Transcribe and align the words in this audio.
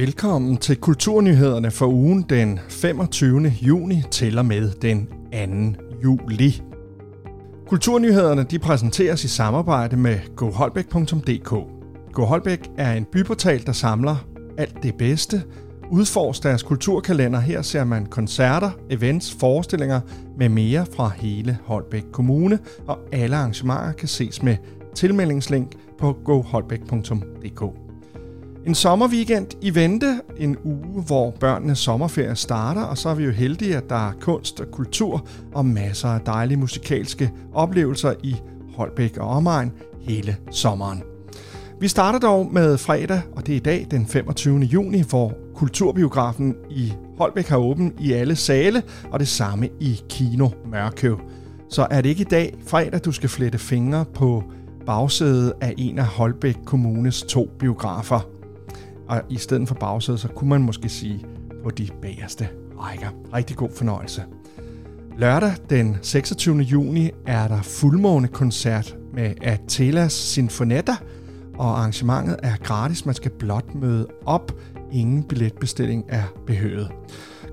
Velkommen 0.00 0.56
til 0.56 0.76
Kulturnyhederne 0.76 1.70
for 1.70 1.86
ugen 1.86 2.22
den 2.22 2.60
25. 2.68 3.52
juni 3.62 4.02
til 4.10 4.38
og 4.38 4.46
med 4.46 4.70
den 4.70 5.06
2. 5.76 5.84
juli. 6.04 6.62
Kulturnyhederne 7.66 8.42
de 8.42 8.58
præsenteres 8.58 9.24
i 9.24 9.28
samarbejde 9.28 9.96
med 9.96 10.18
goholbæk.dk. 10.36 11.54
GoHolbæk 12.12 12.70
er 12.78 12.92
en 12.92 13.04
byportal, 13.04 13.66
der 13.66 13.72
samler 13.72 14.16
alt 14.58 14.82
det 14.82 14.94
bedste. 14.94 15.42
Udforsk 15.90 16.42
deres 16.42 16.62
kulturkalender. 16.62 17.40
Her 17.40 17.62
ser 17.62 17.84
man 17.84 18.06
koncerter, 18.06 18.70
events, 18.90 19.36
forestillinger 19.40 20.00
med 20.38 20.48
mere 20.48 20.86
fra 20.96 21.08
hele 21.16 21.58
Holbæk 21.64 22.04
Kommune, 22.12 22.58
og 22.86 22.98
alle 23.12 23.36
arrangementer 23.36 23.92
kan 23.92 24.08
ses 24.08 24.42
med 24.42 24.56
tilmeldingslink 24.94 25.72
på 25.98 26.16
goholbæk.dk. 26.24 27.89
En 28.66 28.74
sommerweekend 28.74 29.46
i 29.62 29.74
vente, 29.74 30.20
en 30.36 30.56
uge, 30.64 31.02
hvor 31.06 31.30
børnenes 31.30 31.78
sommerferie 31.78 32.36
starter, 32.36 32.82
og 32.82 32.98
så 32.98 33.08
er 33.08 33.14
vi 33.14 33.24
jo 33.24 33.30
heldige, 33.30 33.76
at 33.76 33.90
der 33.90 34.08
er 34.08 34.12
kunst 34.20 34.60
og 34.60 34.70
kultur 34.70 35.26
og 35.54 35.66
masser 35.66 36.08
af 36.08 36.20
dejlige 36.20 36.58
musikalske 36.58 37.32
oplevelser 37.54 38.14
i 38.22 38.36
Holbæk 38.76 39.16
og 39.16 39.28
omegn 39.28 39.72
hele 40.00 40.36
sommeren. 40.50 41.02
Vi 41.80 41.88
starter 41.88 42.18
dog 42.18 42.52
med 42.52 42.78
fredag, 42.78 43.20
og 43.36 43.46
det 43.46 43.52
er 43.52 43.56
i 43.56 43.60
dag 43.60 43.86
den 43.90 44.06
25. 44.06 44.58
juni, 44.58 45.02
hvor 45.02 45.32
Kulturbiografen 45.54 46.54
i 46.70 46.92
Holbæk 47.18 47.48
har 47.48 47.56
åben 47.56 47.92
i 47.98 48.12
alle 48.12 48.36
sale, 48.36 48.82
og 49.10 49.20
det 49.20 49.28
samme 49.28 49.68
i 49.80 50.00
Kino 50.08 50.48
Mørkøv. 50.70 51.20
Så 51.70 51.86
er 51.90 52.00
det 52.00 52.08
ikke 52.08 52.20
i 52.20 52.30
dag, 52.30 52.54
fredag, 52.66 53.00
du 53.04 53.12
skal 53.12 53.28
flette 53.28 53.58
fingre 53.58 54.04
på 54.14 54.44
bagsædet 54.86 55.52
af 55.60 55.74
en 55.78 55.98
af 55.98 56.06
Holbæk 56.06 56.56
Kommunes 56.64 57.22
to 57.22 57.50
biografer. 57.58 58.39
Og 59.10 59.22
i 59.28 59.36
stedet 59.36 59.68
for 59.68 59.74
bagsædet, 59.74 60.20
så 60.20 60.28
kunne 60.28 60.50
man 60.50 60.62
måske 60.62 60.88
sige 60.88 61.24
på 61.62 61.70
de 61.70 61.88
bagerste 62.02 62.48
rækker. 62.78 63.08
Rigtig 63.34 63.56
god 63.56 63.70
fornøjelse. 63.76 64.22
Lørdag 65.18 65.52
den 65.70 65.96
26. 66.02 66.58
juni 66.58 67.10
er 67.26 67.48
der 67.48 67.62
fuldmånekoncert 67.62 68.96
med 69.14 69.34
Atelas 69.42 70.12
Sinfonetta, 70.12 70.96
og 71.54 71.78
arrangementet 71.78 72.36
er 72.42 72.56
gratis. 72.56 73.06
Man 73.06 73.14
skal 73.14 73.30
blot 73.30 73.74
møde 73.74 74.06
op. 74.26 74.52
Ingen 74.92 75.22
billetbestilling 75.22 76.04
er 76.08 76.24
behøvet. 76.46 76.90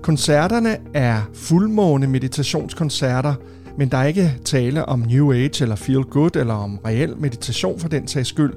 Koncerterne 0.02 0.76
er 0.94 1.22
fuldmåne 1.34 2.06
meditationskoncerter, 2.06 3.34
men 3.78 3.88
der 3.88 3.98
er 3.98 4.04
ikke 4.04 4.34
tale 4.44 4.84
om 4.84 4.98
New 4.98 5.32
Age 5.32 5.62
eller 5.62 5.76
Feel 5.76 6.02
Good 6.02 6.36
eller 6.36 6.54
om 6.54 6.78
reel 6.86 7.16
meditation 7.16 7.80
for 7.80 7.88
den 7.88 8.08
sags 8.08 8.28
skyld. 8.28 8.52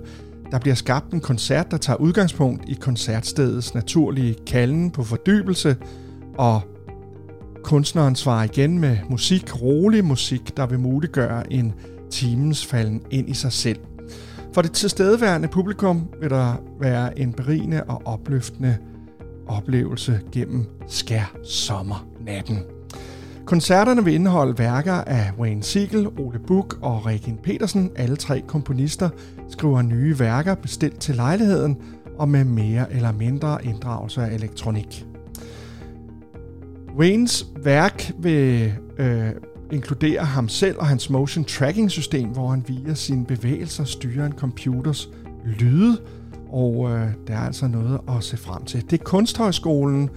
Der 0.51 0.59
bliver 0.59 0.75
skabt 0.75 1.13
en 1.13 1.21
koncert, 1.21 1.71
der 1.71 1.77
tager 1.77 1.97
udgangspunkt 1.97 2.69
i 2.69 2.73
koncertstedets 2.73 3.73
naturlige 3.73 4.35
kalden 4.47 4.91
på 4.91 5.03
fordybelse, 5.03 5.77
og 6.37 6.61
kunstneren 7.63 8.15
svarer 8.15 8.43
igen 8.43 8.79
med 8.79 8.97
musik, 9.09 9.61
rolig 9.61 10.05
musik, 10.05 10.57
der 10.57 10.65
vil 10.65 10.79
muliggøre 10.79 11.53
en 11.53 11.73
timens 12.09 12.65
falden 12.65 13.01
ind 13.11 13.29
i 13.29 13.33
sig 13.33 13.51
selv. 13.51 13.79
For 14.53 14.61
det 14.61 14.71
tilstedeværende 14.71 15.47
publikum 15.47 16.09
vil 16.21 16.29
der 16.29 16.53
være 16.79 17.19
en 17.19 17.33
berigende 17.33 17.83
og 17.83 18.01
opløftende 18.05 18.77
oplevelse 19.47 20.19
gennem 20.31 20.65
skær 20.87 21.35
sommernatten. 21.43 22.80
Koncerterne 23.51 24.03
vil 24.03 24.13
indeholde 24.13 24.59
værker 24.59 24.93
af 24.93 25.31
Wayne 25.39 25.63
Siegel, 25.63 26.07
Ole 26.07 26.39
Buch 26.47 26.77
og 26.81 27.05
Regin 27.05 27.37
Petersen. 27.43 27.91
Alle 27.95 28.15
tre 28.15 28.41
komponister 28.47 29.09
skriver 29.49 29.81
nye 29.81 30.19
værker 30.19 30.55
bestilt 30.55 30.99
til 30.99 31.15
lejligheden 31.15 31.77
og 32.17 32.29
med 32.29 32.43
mere 32.43 32.93
eller 32.93 33.11
mindre 33.11 33.65
inddragelse 33.65 34.21
af 34.21 34.33
elektronik. 34.33 35.05
Waynes 36.97 37.47
værk 37.63 38.11
vil 38.19 38.73
øh, 38.97 39.29
inkludere 39.71 40.25
ham 40.25 40.49
selv 40.49 40.77
og 40.79 40.87
hans 40.87 41.09
motion 41.09 41.45
tracking 41.45 41.91
system, 41.91 42.29
hvor 42.29 42.49
han 42.49 42.63
via 42.67 42.93
sine 42.93 43.25
bevægelser 43.25 43.83
styrer 43.83 44.25
en 44.25 44.33
computers 44.33 45.09
lyde, 45.45 45.97
og 46.49 46.89
øh, 46.91 47.07
der 47.27 47.33
er 47.33 47.45
altså 47.45 47.67
noget 47.67 47.99
at 48.17 48.23
se 48.23 48.37
frem 48.37 48.65
til. 48.65 48.83
Det 48.89 48.99
er 48.99 49.03
Kunsthøjskolen 49.03 50.09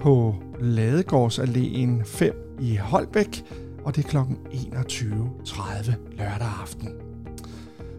på 0.00 0.34
Ladegårdsalléen 0.60 2.04
5 2.04 2.56
i 2.60 2.76
Holbæk, 2.76 3.44
og 3.84 3.96
det 3.96 4.04
er 4.04 4.08
kl. 4.08 4.16
21.30 4.16 5.92
lørdag 6.18 6.48
aften. 6.62 6.88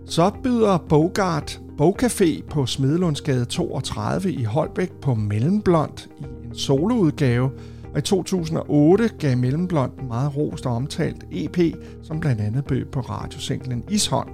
Så 0.06 0.32
byder 0.44 0.78
Bogart 0.78 1.62
Bogcafé 1.82 2.44
på 2.50 2.66
Smedlundsgade 2.66 3.46
32 3.46 4.32
i 4.32 4.44
Holbæk 4.44 4.92
på 4.92 5.14
Mellemblond 5.14 6.08
i 6.20 6.24
en 6.46 6.56
soloudgave, 6.56 7.52
og 7.94 7.98
i 7.98 8.02
2008 8.02 9.10
gav 9.20 9.38
Mellemblond 9.38 9.92
en 10.00 10.08
meget 10.08 10.38
rost 10.38 10.66
og 10.66 10.76
omtalt 10.76 11.26
EP, 11.32 11.58
som 12.04 12.20
blandt 12.20 12.42
andet 12.42 12.66
bød 12.66 12.86
på 12.86 13.00
radiosinglen 13.00 13.84
Ishånd. 13.90 14.30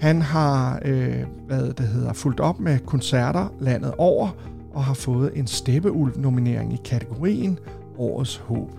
Han 0.00 0.22
har 0.22 0.80
øh, 0.84 1.24
hvad 1.46 1.72
det 1.72 1.88
hedder, 1.88 2.12
fulgt 2.12 2.40
op 2.40 2.60
med 2.60 2.78
koncerter 2.78 3.54
landet 3.60 3.94
over, 3.98 4.28
og 4.74 4.84
har 4.84 4.94
fået 4.94 5.32
en 5.34 5.46
Steppeulv-nominering 5.46 6.72
i 6.72 6.80
kategorien 6.84 7.58
Årets 7.98 8.36
Håb. 8.36 8.70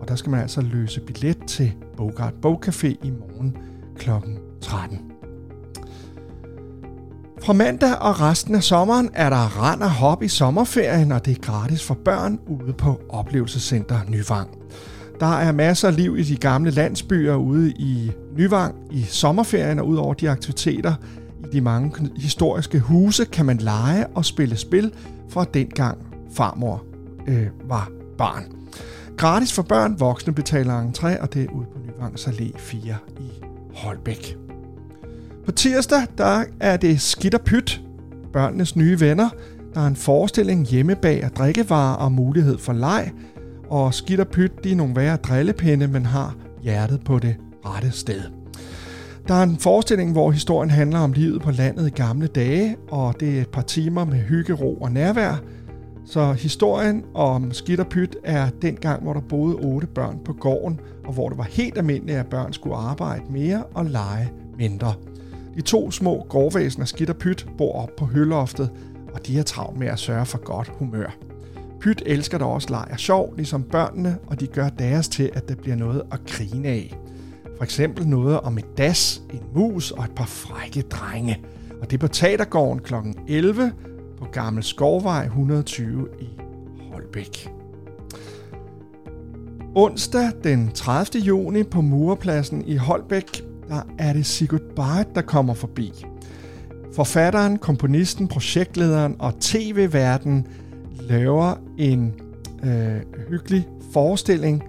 Og 0.00 0.08
der 0.08 0.16
skal 0.16 0.30
man 0.30 0.40
altså 0.40 0.60
løse 0.60 1.00
billet 1.00 1.46
til 1.46 1.72
Bogart 1.96 2.34
Bogcafé 2.46 2.86
i 2.86 3.10
morgen 3.10 3.56
kl. 3.98 4.10
13. 4.60 4.98
Fra 7.42 7.52
mandag 7.52 7.98
og 8.00 8.20
resten 8.20 8.54
af 8.54 8.62
sommeren 8.62 9.10
er 9.14 9.30
der 9.30 9.36
rand 9.36 9.82
og 9.82 9.90
hop 9.90 10.22
i 10.22 10.28
sommerferien, 10.28 11.12
og 11.12 11.24
det 11.24 11.36
er 11.36 11.40
gratis 11.40 11.84
for 11.84 11.94
børn 11.94 12.38
ude 12.46 12.72
på 12.72 13.00
Oplevelsescenter 13.08 13.98
Nyvang. 14.08 14.48
Der 15.20 15.26
er 15.36 15.52
masser 15.52 15.88
af 15.88 15.96
liv 15.96 16.18
i 16.18 16.22
de 16.22 16.36
gamle 16.36 16.70
landsbyer 16.70 17.34
ude 17.34 17.70
i 17.70 18.12
Nyvang 18.36 18.74
i 18.90 19.02
sommerferien, 19.02 19.78
og 19.78 19.88
udover 19.88 20.14
de 20.14 20.30
aktiviteter 20.30 20.94
i 21.44 21.46
de 21.52 21.60
mange 21.60 22.10
historiske 22.16 22.80
huse, 22.80 23.24
kan 23.24 23.46
man 23.46 23.56
lege 23.56 24.06
og 24.06 24.24
spille 24.24 24.56
spil 24.56 24.92
fra 25.28 25.44
dengang 25.54 25.98
farmor 26.32 26.84
øh, 27.26 27.46
var 27.64 27.90
barn. 28.18 28.44
Gratis 29.16 29.52
for 29.52 29.62
børn, 29.62 30.00
voksne 30.00 30.32
betaler 30.32 30.82
entré, 30.82 31.22
og 31.22 31.34
det 31.34 31.42
er 31.42 31.52
ude 31.52 31.66
på 31.72 31.78
Nyvangs 31.78 32.26
Allé 32.26 32.58
4 32.58 32.96
i 33.20 33.44
Holbæk. 33.74 34.36
På 35.44 35.52
tirsdag, 35.52 36.00
der 36.18 36.44
er 36.60 36.76
det 36.76 37.00
Skidt 37.00 37.34
og 37.34 37.40
Pyt, 37.40 37.80
børnenes 38.32 38.76
nye 38.76 39.00
venner. 39.00 39.28
Der 39.74 39.80
er 39.80 39.86
en 39.86 39.96
forestilling 39.96 40.66
hjemme 40.66 40.94
bag 40.94 41.24
og 41.24 41.36
drikkevarer 41.36 41.96
og 41.96 42.12
mulighed 42.12 42.58
for 42.58 42.72
leg. 42.72 43.12
Og 43.68 43.94
Skidt 43.94 44.20
og 44.20 44.28
Pyt, 44.28 44.64
de 44.64 44.72
er 44.72 44.76
nogle 44.76 44.96
værre 44.96 45.16
drillepinde, 45.16 45.88
men 45.88 46.06
har 46.06 46.34
hjertet 46.62 47.00
på 47.04 47.18
det 47.18 47.36
rette 47.66 47.90
sted. 47.90 48.22
Der 49.28 49.34
er 49.34 49.42
en 49.42 49.56
forestilling, 49.56 50.12
hvor 50.12 50.30
historien 50.30 50.70
handler 50.70 50.98
om 50.98 51.12
livet 51.12 51.42
på 51.42 51.50
landet 51.50 51.86
i 51.86 51.90
gamle 51.90 52.26
dage, 52.26 52.76
og 52.88 53.20
det 53.20 53.36
er 53.36 53.40
et 53.40 53.48
par 53.48 53.62
timer 53.62 54.04
med 54.04 54.18
hygge, 54.18 54.52
ro 54.52 54.74
og 54.74 54.92
nærvær. 54.92 55.42
Så 56.04 56.32
historien 56.32 57.04
om 57.14 57.52
skidt 57.52 57.80
og 57.80 57.86
pyt 57.86 58.16
er 58.24 58.48
den 58.62 58.76
gang, 58.76 59.02
hvor 59.02 59.12
der 59.12 59.20
boede 59.20 59.54
otte 59.54 59.86
børn 59.86 60.18
på 60.24 60.32
gården, 60.32 60.80
og 61.04 61.12
hvor 61.12 61.28
det 61.28 61.38
var 61.38 61.44
helt 61.44 61.78
almindeligt, 61.78 62.18
at 62.18 62.26
børn 62.26 62.52
skulle 62.52 62.76
arbejde 62.76 63.22
mere 63.30 63.64
og 63.74 63.84
lege 63.84 64.32
mindre. 64.58 64.94
De 65.54 65.60
to 65.60 65.90
små 65.90 66.26
gårdvæsener 66.28 66.86
skidt 66.86 67.10
og 67.10 67.16
pyt 67.16 67.46
bor 67.58 67.82
op 67.82 67.90
på 67.96 68.04
høloftet, 68.04 68.70
og 69.14 69.26
de 69.26 69.38
er 69.38 69.42
travlt 69.42 69.78
med 69.78 69.86
at 69.86 69.98
sørge 69.98 70.26
for 70.26 70.38
godt 70.38 70.72
humør. 70.78 71.16
Pyt 71.80 72.02
elsker 72.06 72.38
da 72.38 72.44
også 72.44 72.68
leg 72.70 72.88
og 72.90 72.98
sjov, 72.98 73.34
ligesom 73.36 73.62
børnene, 73.62 74.18
og 74.26 74.40
de 74.40 74.46
gør 74.46 74.68
deres 74.68 75.08
til, 75.08 75.30
at 75.34 75.48
det 75.48 75.58
bliver 75.58 75.76
noget 75.76 76.02
at 76.12 76.20
grine 76.26 76.68
af. 76.68 76.98
For 77.56 77.64
eksempel 77.64 78.08
noget 78.08 78.40
om 78.40 78.58
et 78.58 78.78
das, 78.78 79.22
en 79.32 79.42
mus 79.54 79.90
og 79.90 80.04
et 80.04 80.14
par 80.16 80.26
frække 80.26 80.82
drenge. 80.82 81.44
Og 81.80 81.90
det 81.90 81.96
er 81.96 82.00
på 82.00 82.08
Teatergården 82.08 82.80
kl. 82.80 82.94
11 83.28 83.72
på 84.18 84.24
Gammel 84.32 84.62
Skovvej 84.62 85.24
120 85.24 86.08
i 86.20 86.28
Holbæk. 86.92 87.48
Onsdag 89.74 90.32
den 90.44 90.70
30. 90.74 91.22
juni 91.22 91.62
på 91.62 91.80
Murepladsen 91.80 92.64
i 92.64 92.76
Holbæk, 92.76 93.42
der 93.68 93.82
er 93.98 94.12
det 94.12 94.26
Sigurd 94.26 94.74
Barrett, 94.76 95.14
der 95.14 95.22
kommer 95.22 95.54
forbi. 95.54 95.92
Forfatteren, 96.94 97.58
komponisten, 97.58 98.28
projektlederen 98.28 99.16
og 99.18 99.40
tv-verden 99.40 100.46
laver 101.00 101.54
en 101.78 102.14
øh, 102.64 103.00
hyggelig 103.28 103.68
forestilling, 103.92 104.62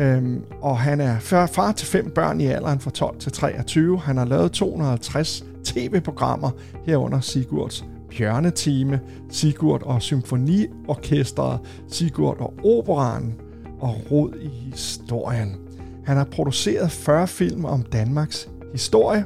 øhm, 0.00 0.42
og 0.60 0.78
han 0.78 1.00
er 1.00 1.18
far 1.18 1.72
til 1.72 1.86
fem 1.86 2.10
børn 2.10 2.40
i 2.40 2.46
alderen 2.46 2.80
fra 2.80 2.90
12 2.90 3.18
til 3.18 3.32
23. 3.32 3.98
Han 3.98 4.16
har 4.16 4.24
lavet 4.24 4.52
250 4.52 5.44
tv-programmer 5.64 6.50
herunder 6.86 7.20
Sigurds 7.20 7.84
Bjørnetime, 8.10 9.00
Sigurd 9.30 9.82
og 9.82 10.02
Symfoniorkestret, 10.02 11.60
Sigurd 11.88 12.40
og 12.40 12.54
Operan 12.64 13.34
og 13.80 13.96
Rod 14.10 14.34
i 14.40 14.48
historien. 14.48 15.56
Han 16.04 16.16
har 16.16 16.24
produceret 16.24 16.90
40 16.90 17.26
film 17.26 17.64
om 17.64 17.82
Danmarks 17.82 18.48
historie, 18.72 19.24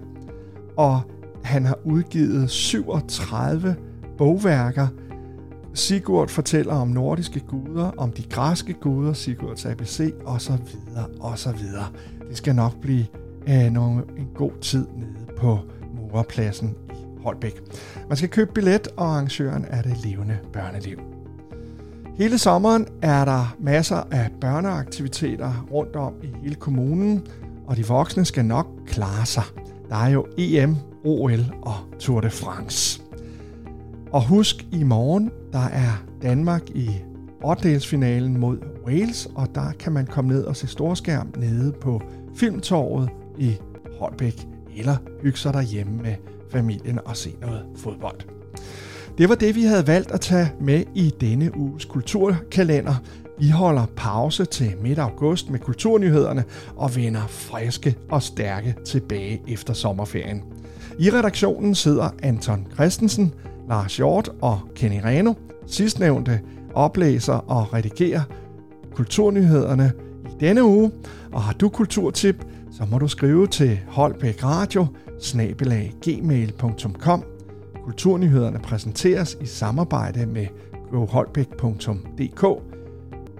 og 0.76 1.00
han 1.44 1.67
har 1.67 1.79
udgivet 1.85 2.50
37 2.50 3.76
bogværker, 4.19 4.87
Sigurd 5.75 6.29
fortæller 6.29 6.75
om 6.75 6.88
nordiske 6.88 7.41
guder, 7.41 7.91
om 7.97 8.12
de 8.12 8.23
græske 8.23 8.73
guder, 8.73 9.12
Sigurds 9.12 9.67
ABC 9.67 10.15
og 10.25 10.41
så 10.41 10.53
videre 10.53 11.06
og 11.21 11.38
så 11.38 11.53
videre. 11.53 11.87
Det 12.29 12.37
skal 12.37 12.55
nok 12.55 12.81
blive 12.81 13.06
øh, 13.49 13.71
nogle, 13.73 14.03
en 14.19 14.29
god 14.35 14.53
tid 14.61 14.87
nede 14.97 15.37
på 15.38 15.59
Murepladsen 15.94 16.75
i 16.91 17.23
Holbæk. 17.23 17.61
Man 18.09 18.17
skal 18.17 18.29
købe 18.29 18.53
billet, 18.55 18.88
og 18.97 19.06
arrangøren 19.06 19.65
er 19.69 19.82
det 19.82 20.05
levende 20.05 20.38
børneliv. 20.53 20.99
Hele 22.19 22.38
sommeren 22.38 22.87
er 23.03 23.25
der 23.25 23.56
masser 23.59 24.03
af 24.11 24.31
børneaktiviteter 24.41 25.67
rundt 25.71 25.97
om 25.97 26.12
i 26.23 26.29
hele 26.43 26.55
kommunen, 26.55 27.26
og 27.67 27.76
de 27.76 27.87
voksne 27.87 28.25
skal 28.25 28.44
nok 28.44 28.67
klare 28.87 29.26
sig. 29.26 29.44
Der 29.88 29.97
er 29.97 30.09
jo 30.09 30.26
EM, 30.38 30.76
OL 31.05 31.41
og 31.62 31.75
Tour 31.99 32.21
de 32.21 32.31
France. 32.31 33.03
Og 34.14 34.26
husk, 34.26 34.66
i 34.72 34.82
morgen, 34.82 35.31
der 35.52 35.58
er 35.58 36.05
Danmark 36.22 36.70
i 36.70 36.90
8. 37.44 38.28
mod 38.28 38.58
Wales, 38.87 39.28
og 39.34 39.49
der 39.55 39.72
kan 39.78 39.93
man 39.93 40.06
komme 40.06 40.32
ned 40.32 40.44
og 40.44 40.56
se 40.56 40.66
storskærm 40.66 41.34
nede 41.37 41.72
på 41.72 42.02
Filmtorvet 42.37 43.08
i 43.38 43.56
Holbæk, 43.99 44.46
eller 44.76 44.96
hygge 45.22 45.38
sig 45.38 45.55
derhjemme 45.55 46.02
med 46.02 46.14
familien 46.50 46.99
og 47.05 47.16
se 47.16 47.34
noget 47.40 47.62
fodbold. 47.76 48.20
Det 49.19 49.28
var 49.28 49.34
det, 49.34 49.55
vi 49.55 49.62
havde 49.62 49.87
valgt 49.87 50.11
at 50.11 50.20
tage 50.20 50.52
med 50.61 50.84
i 50.94 51.14
denne 51.20 51.56
uges 51.56 51.84
kulturkalender. 51.84 52.94
Vi 53.38 53.48
holder 53.48 53.86
pause 53.96 54.44
til 54.44 54.75
midt 54.82 54.98
august 54.98 55.50
med 55.50 55.58
kulturnyhederne 55.58 56.44
og 56.76 56.96
vender 56.96 57.26
friske 57.26 57.96
og 58.10 58.22
stærke 58.22 58.75
tilbage 58.84 59.42
efter 59.48 59.75
sommerferien. 59.75 60.42
I 60.98 61.10
redaktionen 61.10 61.75
sidder 61.75 62.08
Anton 62.22 62.66
Christensen, 62.75 63.34
Lars 63.69 63.96
Hjort 63.96 64.31
og 64.40 64.60
Kenny 64.75 65.00
Reno. 65.04 65.34
Sidstnævnte 65.66 66.40
oplæser 66.75 67.34
og 67.34 67.75
redigerer 67.75 68.22
kulturnyhederne 68.94 69.92
i 70.25 70.34
denne 70.40 70.64
uge. 70.64 70.90
Og 71.32 71.42
har 71.42 71.52
du 71.52 71.69
kulturtip, 71.69 72.44
så 72.72 72.84
må 72.90 72.98
du 72.98 73.08
skrive 73.08 73.46
til 73.46 73.80
Holbæk 73.88 74.44
Radio, 74.44 74.87
gmail.com. 76.02 77.25
Kulturnyhederne 77.84 78.58
præsenteres 78.58 79.38
i 79.40 79.46
samarbejde 79.46 80.26
med 80.26 80.46
goholbæk.dk. 80.90 82.44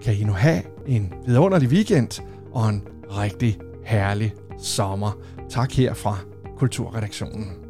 Kan 0.01 0.13
I 0.13 0.23
nu 0.23 0.31
have 0.31 0.61
en 0.87 1.13
vidunderlig 1.25 1.69
weekend 1.69 2.21
og 2.51 2.69
en 2.69 2.83
rigtig 3.09 3.57
herlig 3.85 4.33
sommer. 4.57 5.11
Tak 5.49 5.71
her 5.71 5.93
fra 5.93 6.17
Kulturredaktionen. 6.57 7.64